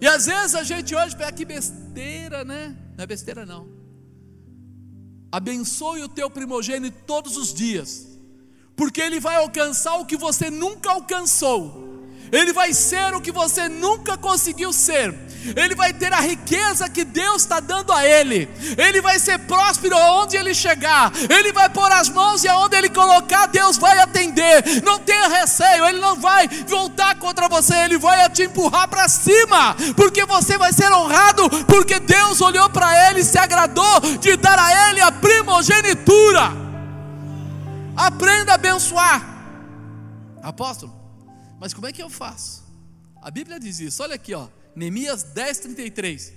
[0.00, 2.74] E às vezes a gente hoje pega que besteira, né?
[2.96, 3.79] Não é besteira não.
[5.32, 8.18] Abençoe o teu primogênito todos os dias,
[8.74, 11.89] porque ele vai alcançar o que você nunca alcançou
[12.32, 15.14] ele vai ser o que você nunca conseguiu ser,
[15.56, 19.96] ele vai ter a riqueza que Deus está dando a ele, ele vai ser próspero
[19.96, 24.82] aonde ele chegar, ele vai pôr as mãos e aonde ele colocar, Deus vai atender.
[24.84, 29.74] Não tenha receio, ele não vai voltar contra você, ele vai te empurrar para cima,
[29.96, 34.58] porque você vai ser honrado, porque Deus olhou para ele e se agradou de dar
[34.58, 36.52] a ele a primogenitura.
[37.96, 39.22] Aprenda a abençoar,
[40.42, 40.99] apóstolo.
[41.60, 42.64] Mas como é que eu faço?
[43.20, 46.32] A Bíblia diz isso, olha aqui, ó, Neemias 10, 33.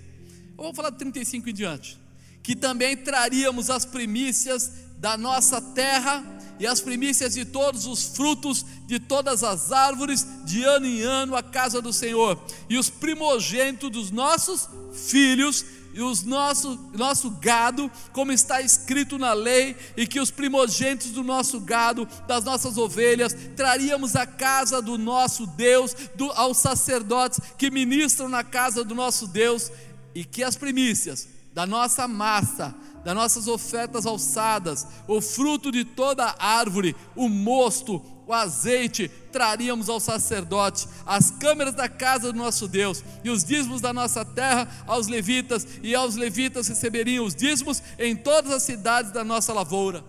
[0.57, 1.97] Eu vou falar de 35 em diante.
[2.43, 6.21] Que também traríamos as primícias da nossa terra
[6.59, 11.37] e as primícias de todos os frutos de todas as árvores, de ano em ano,
[11.37, 17.89] à casa do Senhor, e os primogênitos dos nossos filhos e os nosso, nosso gado,
[18.11, 23.35] como está escrito na lei, e que os primogênitos do nosso gado, das nossas ovelhas,
[23.55, 29.27] traríamos à casa do nosso Deus, do, aos sacerdotes que ministram na casa do nosso
[29.27, 29.71] Deus,
[30.15, 36.35] e que as primícias da nossa massa, das nossas ofertas alçadas, o fruto de toda
[36.39, 43.03] árvore, o mosto, o azeite traríamos ao sacerdote, as câmeras da casa do nosso Deus,
[43.23, 48.15] e os dízimos da nossa terra aos levitas, e aos levitas receberiam os dízimos em
[48.15, 50.03] todas as cidades da nossa lavoura.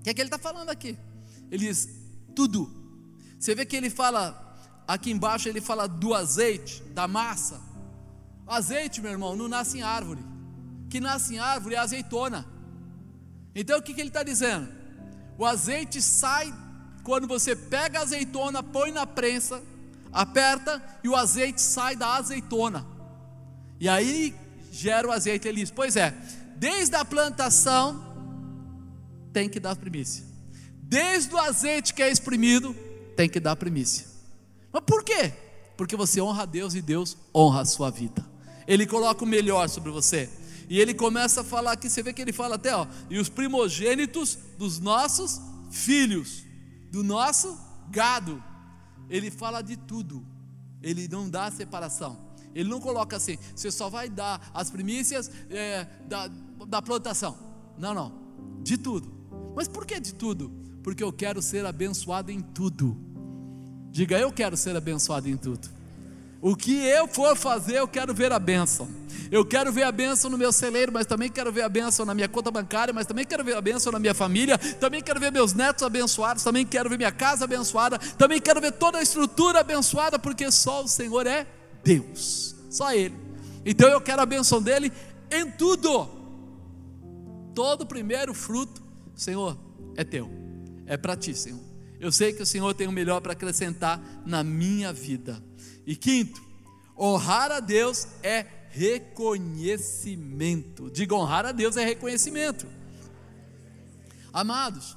[0.00, 0.96] O que é que ele está falando aqui?
[1.50, 1.88] Ele diz:
[2.34, 2.70] tudo.
[3.38, 4.56] Você vê que ele fala,
[4.88, 7.60] aqui embaixo, ele fala do azeite, da massa.
[8.46, 10.24] O azeite, meu irmão, não nasce em árvore.
[10.88, 12.46] Que nasce em árvore é azeitona.
[13.54, 14.68] Então o que, que ele está dizendo?
[15.36, 16.54] O azeite sai
[17.06, 19.62] quando você pega a azeitona, põe na prensa,
[20.12, 22.84] aperta e o azeite sai da azeitona.
[23.78, 24.34] E aí
[24.72, 25.52] gera o azeite.
[25.52, 26.12] Diz: Pois é,
[26.56, 28.04] desde a plantação
[29.32, 30.24] tem que dar primícia.
[30.82, 32.74] Desde o azeite que é exprimido,
[33.14, 34.08] tem que dar primícia.
[34.72, 35.32] Mas por quê?
[35.76, 38.26] Porque você honra a Deus e Deus honra a sua vida.
[38.66, 40.28] Ele coloca o melhor sobre você.
[40.68, 43.28] E ele começa a falar aqui, você vê que ele fala até, ó, e os
[43.28, 45.40] primogênitos dos nossos
[45.70, 46.45] filhos
[46.96, 47.58] do nosso
[47.90, 48.42] gado.
[49.10, 50.24] Ele fala de tudo,
[50.82, 52.24] ele não dá separação.
[52.54, 56.26] Ele não coloca assim, você só vai dar as primícias é, da,
[56.66, 57.36] da plantação.
[57.76, 58.12] Não, não,
[58.62, 59.12] de tudo.
[59.54, 60.50] Mas por que de tudo?
[60.82, 62.96] Porque eu quero ser abençoado em tudo.
[63.90, 65.68] Diga, eu quero ser abençoado em tudo.
[66.46, 68.88] O que eu for fazer, eu quero ver a bênção.
[69.32, 72.14] Eu quero ver a bênção no meu celeiro, mas também quero ver a bênção na
[72.14, 75.32] minha conta bancária, mas também quero ver a bênção na minha família, também quero ver
[75.32, 79.58] meus netos abençoados, também quero ver minha casa abençoada, também quero ver toda a estrutura
[79.58, 81.48] abençoada, porque só o Senhor é
[81.82, 83.16] Deus, só Ele.
[83.64, 84.92] Então eu quero a bênção dele
[85.32, 86.08] em tudo.
[87.56, 88.80] Todo primeiro fruto,
[89.16, 89.58] Senhor,
[89.96, 90.30] é teu,
[90.86, 91.58] é para ti, Senhor.
[91.98, 95.42] Eu sei que o Senhor tem o melhor para acrescentar na minha vida.
[95.86, 96.42] E quinto,
[96.98, 100.90] honrar a Deus é reconhecimento.
[100.90, 102.66] Diga honrar a Deus é reconhecimento.
[104.32, 104.96] Amados,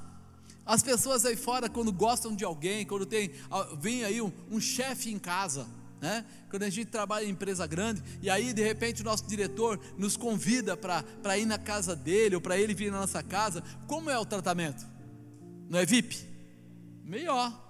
[0.65, 3.31] as pessoas aí fora, quando gostam de alguém, quando tem,
[3.79, 5.65] vem aí um, um chefe em casa,
[6.01, 6.25] né?
[6.49, 10.17] Quando a gente trabalha em empresa grande, e aí de repente o nosso diretor nos
[10.17, 14.19] convida para ir na casa dele, ou para ele vir na nossa casa, como é
[14.19, 14.85] o tratamento?
[15.69, 16.17] Não é VIP?
[17.03, 17.67] Melhor.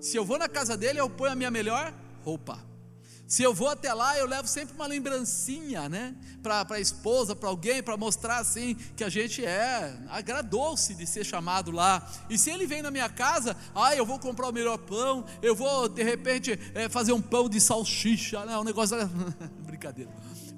[0.00, 1.92] Se eu vou na casa dele, eu ponho a minha melhor
[2.24, 2.72] roupa.
[3.32, 6.14] Se eu vou até lá, eu levo sempre uma lembrancinha, né?
[6.42, 11.24] Para a esposa, para alguém, para mostrar assim que a gente é, agradou-se de ser
[11.24, 12.06] chamado lá.
[12.28, 15.56] E se ele vem na minha casa, ah, eu vou comprar o melhor pão, eu
[15.56, 18.58] vou de repente é, fazer um pão de salsicha, né?
[18.58, 18.98] Um negócio.
[19.64, 20.10] Brincadeira.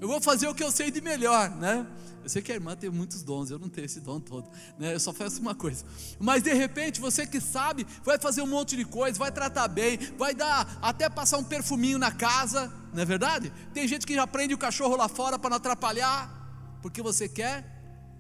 [0.05, 1.87] Eu vou fazer o que eu sei de melhor, né?
[2.23, 4.93] Eu sei que a irmã tem muitos dons, eu não tenho esse dom todo, né?
[4.93, 5.83] Eu só faço uma coisa.
[6.21, 9.97] Mas de repente, você que sabe, vai fazer um monte de coisa, vai tratar bem,
[10.19, 13.51] vai dar até passar um perfuminho na casa, não é verdade?
[13.73, 17.65] Tem gente que já prende o cachorro lá fora para não atrapalhar, porque você quer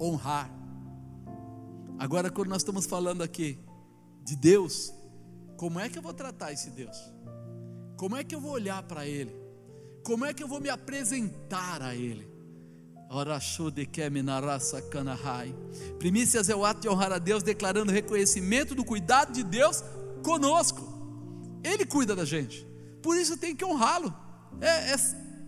[0.00, 0.50] honrar.
[1.98, 3.58] Agora, quando nós estamos falando aqui
[4.24, 4.90] de Deus,
[5.58, 6.96] Como é que eu vou tratar esse Deus?
[7.98, 9.43] Como é que eu vou olhar para Ele?
[10.04, 12.28] Como é que eu vou me apresentar a Ele?
[15.98, 19.82] Primícias é o ato de honrar a Deus, declarando reconhecimento do cuidado de Deus
[20.22, 20.92] conosco.
[21.62, 22.66] Ele cuida da gente,
[23.02, 24.14] por isso tem que honrá-lo.
[24.60, 24.96] É, é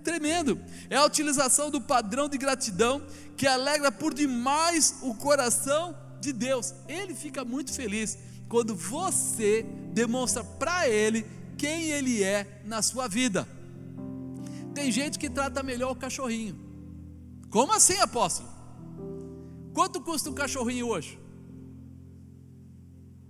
[0.02, 0.58] tremendo.
[0.88, 3.02] É a utilização do padrão de gratidão
[3.36, 6.72] que alegra por demais o coração de Deus.
[6.88, 8.16] Ele fica muito feliz
[8.48, 11.26] quando você demonstra para Ele
[11.58, 13.55] quem Ele é na sua vida.
[14.76, 16.54] Tem gente que trata melhor o cachorrinho.
[17.48, 18.46] Como assim, apóstolo?
[19.72, 21.18] Quanto custa um cachorrinho hoje?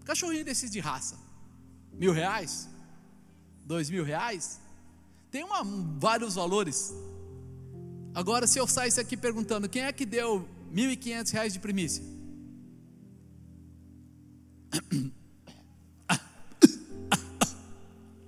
[0.05, 1.17] Cachorrinho desses de raça.
[1.93, 2.69] Mil reais?
[3.65, 4.61] Dois mil reais?
[5.31, 5.63] Tem uma,
[5.99, 6.93] vários valores.
[8.13, 11.61] Agora, se eu saísse aqui perguntando quem é que deu mil e quinhentos reais de
[11.61, 12.03] primícia?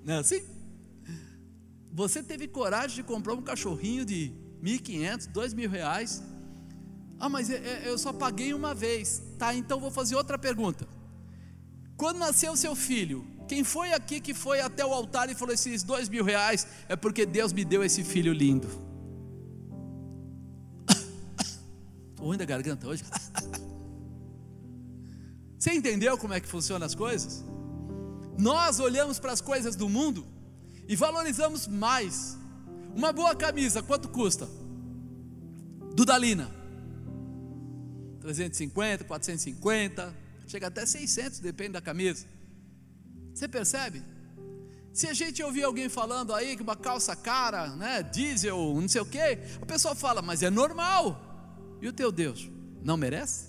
[0.04, 0.57] Não é assim?
[1.98, 4.32] Você teve coragem de comprar um cachorrinho de
[4.62, 6.22] 1.500, 2.000 reais.
[7.18, 9.20] Ah, mas eu só paguei uma vez.
[9.36, 10.86] Tá, então vou fazer outra pergunta.
[11.96, 15.82] Quando nasceu seu filho, quem foi aqui que foi até o altar e falou esses
[15.82, 16.68] dois mil reais?
[16.88, 18.68] É porque Deus me deu esse filho lindo.
[22.16, 23.02] Ruim da garganta hoje.
[25.58, 27.44] Você entendeu como é que funcionam as coisas?
[28.38, 30.37] Nós olhamos para as coisas do mundo
[30.88, 32.38] e valorizamos mais
[32.96, 34.48] uma boa camisa, quanto custa?
[35.94, 36.50] Dudalina.
[38.20, 40.16] 350, 450,
[40.46, 42.26] chega até 600, depende da camisa.
[43.34, 44.02] Você percebe?
[44.92, 49.02] Se a gente ouvir alguém falando aí que uma calça cara, né, diesel, não sei
[49.02, 51.76] o quê, a pessoa fala, mas é normal.
[51.82, 52.50] E o teu Deus,
[52.82, 53.47] não merece?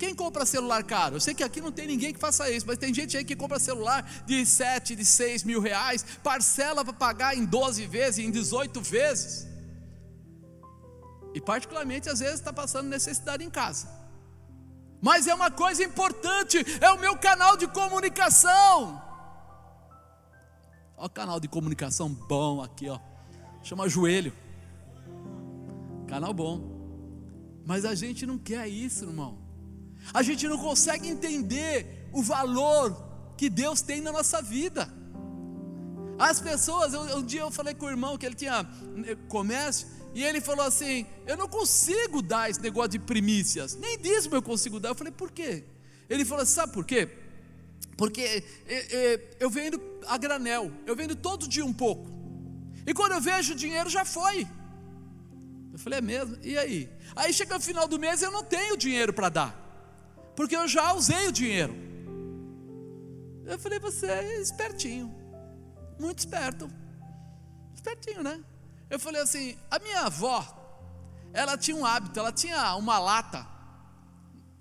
[0.00, 1.16] Quem compra celular caro?
[1.16, 3.36] Eu sei que aqui não tem ninguém que faça isso, mas tem gente aí que
[3.36, 8.30] compra celular de 7, de 6 mil reais, parcela para pagar em 12 vezes, em
[8.30, 9.46] 18 vezes.
[11.34, 13.90] E particularmente às vezes está passando necessidade em casa.
[15.02, 19.02] Mas é uma coisa importante, é o meu canal de comunicação.
[20.96, 22.98] Olha o canal de comunicação bom aqui, ó.
[23.62, 24.32] Chama joelho.
[26.08, 26.56] Canal bom.
[27.66, 29.49] Mas a gente não quer isso, irmão.
[30.12, 32.96] A gente não consegue entender o valor
[33.36, 34.92] que Deus tem na nossa vida.
[36.18, 38.68] As pessoas, um dia eu falei com o irmão que ele tinha
[39.06, 43.98] eh, comércio, e ele falou assim: Eu não consigo dar esse negócio de primícias, nem
[43.98, 44.90] dízimo eu consigo dar.
[44.90, 45.64] Eu falei: Por quê?
[46.08, 47.08] Ele falou: Sabe por quê?
[47.96, 52.10] Porque é, é, eu vendo a granel, eu vendo todo dia um pouco,
[52.86, 54.46] e quando eu vejo o dinheiro já foi.
[55.72, 56.36] Eu falei: É mesmo?
[56.42, 56.90] E aí?
[57.16, 59.59] Aí chega no final do mês eu não tenho dinheiro para dar
[60.40, 61.76] porque eu já usei o dinheiro.
[63.44, 65.14] Eu falei, você é espertinho,
[65.98, 66.66] muito esperto,
[67.74, 68.42] espertinho, né?
[68.88, 70.42] Eu falei assim, a minha avó,
[71.34, 73.46] ela tinha um hábito, ela tinha uma lata,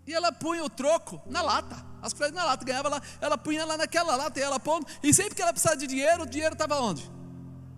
[0.05, 3.63] e ela punha o troco na lata, as coisas na lata, ganhava lá, ela punha
[3.63, 6.55] lá naquela lata, e ela pondo, e sempre que ela precisava de dinheiro, o dinheiro
[6.55, 7.09] estava onde?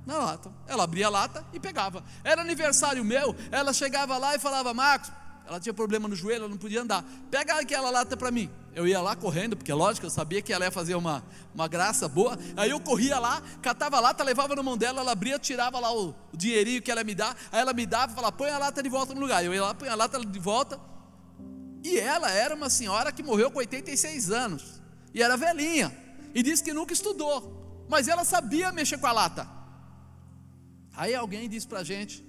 [0.08, 0.52] Na lata.
[0.66, 2.04] Ela abria a lata e pegava.
[2.24, 5.12] Era aniversário meu, ela chegava lá e falava, Marcos,
[5.48, 7.04] ela tinha problema no joelho, ela não podia andar.
[7.30, 8.50] Pega aquela lata para mim.
[8.74, 11.24] Eu ia lá correndo, porque lógico, eu sabia que ela ia fazer uma,
[11.54, 12.40] uma graça boa.
[12.56, 15.94] Aí eu corria lá, catava a lata, levava na mão dela, ela abria, tirava lá
[15.94, 17.36] o, o dinheirinho que ela me dá.
[17.52, 19.44] Aí ela me dava e falava, põe a lata de volta no lugar.
[19.44, 20.80] Eu ia lá, põe a lata de volta.
[21.84, 24.82] E ela era uma senhora que morreu com 86 anos.
[25.14, 25.92] E era velhinha.
[26.34, 27.86] E disse que nunca estudou.
[27.90, 29.50] Mas ela sabia mexer com a lata.
[30.96, 32.26] Aí alguém disse para a gente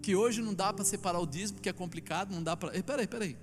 [0.00, 2.82] que hoje não dá para separar o dízimo, porque é complicado, não dá para.
[2.82, 3.36] Peraí, peraí.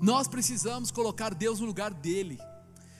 [0.00, 2.38] Nós precisamos colocar Deus no lugar dele.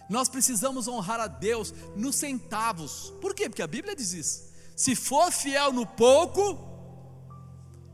[0.09, 3.13] Nós precisamos honrar a Deus nos centavos.
[3.21, 3.49] Por quê?
[3.49, 4.51] Porque a Bíblia diz isso.
[4.75, 6.59] Se for fiel no pouco,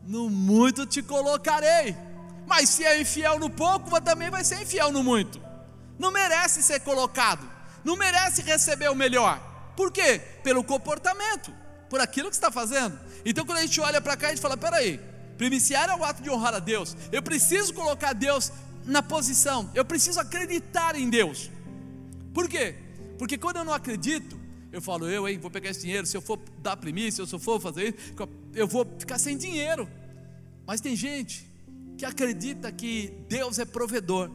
[0.02, 1.94] no muito te colocarei.
[2.46, 5.40] Mas se é infiel no pouco, também vai ser infiel no muito.
[5.98, 7.48] Não merece ser colocado,
[7.84, 9.40] não merece receber o melhor.
[9.76, 10.18] Por quê?
[10.42, 11.52] Pelo comportamento,
[11.88, 12.98] por aquilo que está fazendo.
[13.24, 15.00] Então quando a gente olha para cá, a gente fala: peraí,
[15.36, 16.96] primiciar é o ato de honrar a Deus.
[17.12, 18.52] Eu preciso colocar Deus
[18.84, 21.50] na posição, eu preciso acreditar em Deus.
[22.32, 22.76] Por quê?
[23.18, 24.38] Porque quando eu não acredito,
[24.70, 27.38] eu falo, eu, hein, vou pegar esse dinheiro, se eu for dar primícia, se eu
[27.38, 29.88] for fazer isso, eu vou ficar sem dinheiro.
[30.66, 31.50] Mas tem gente
[31.96, 34.30] que acredita que Deus é provedor.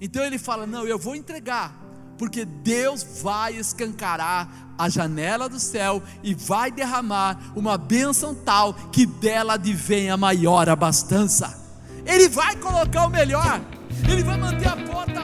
[0.00, 1.74] Então ele fala: não, eu vou entregar,
[2.18, 4.48] porque Deus vai escancarar
[4.78, 10.68] a janela do céu e vai derramar uma bênção tal que dela advém a maior
[10.68, 11.64] abastança.
[12.04, 13.60] Ele vai colocar o melhor,
[14.08, 15.22] ele vai manter a porta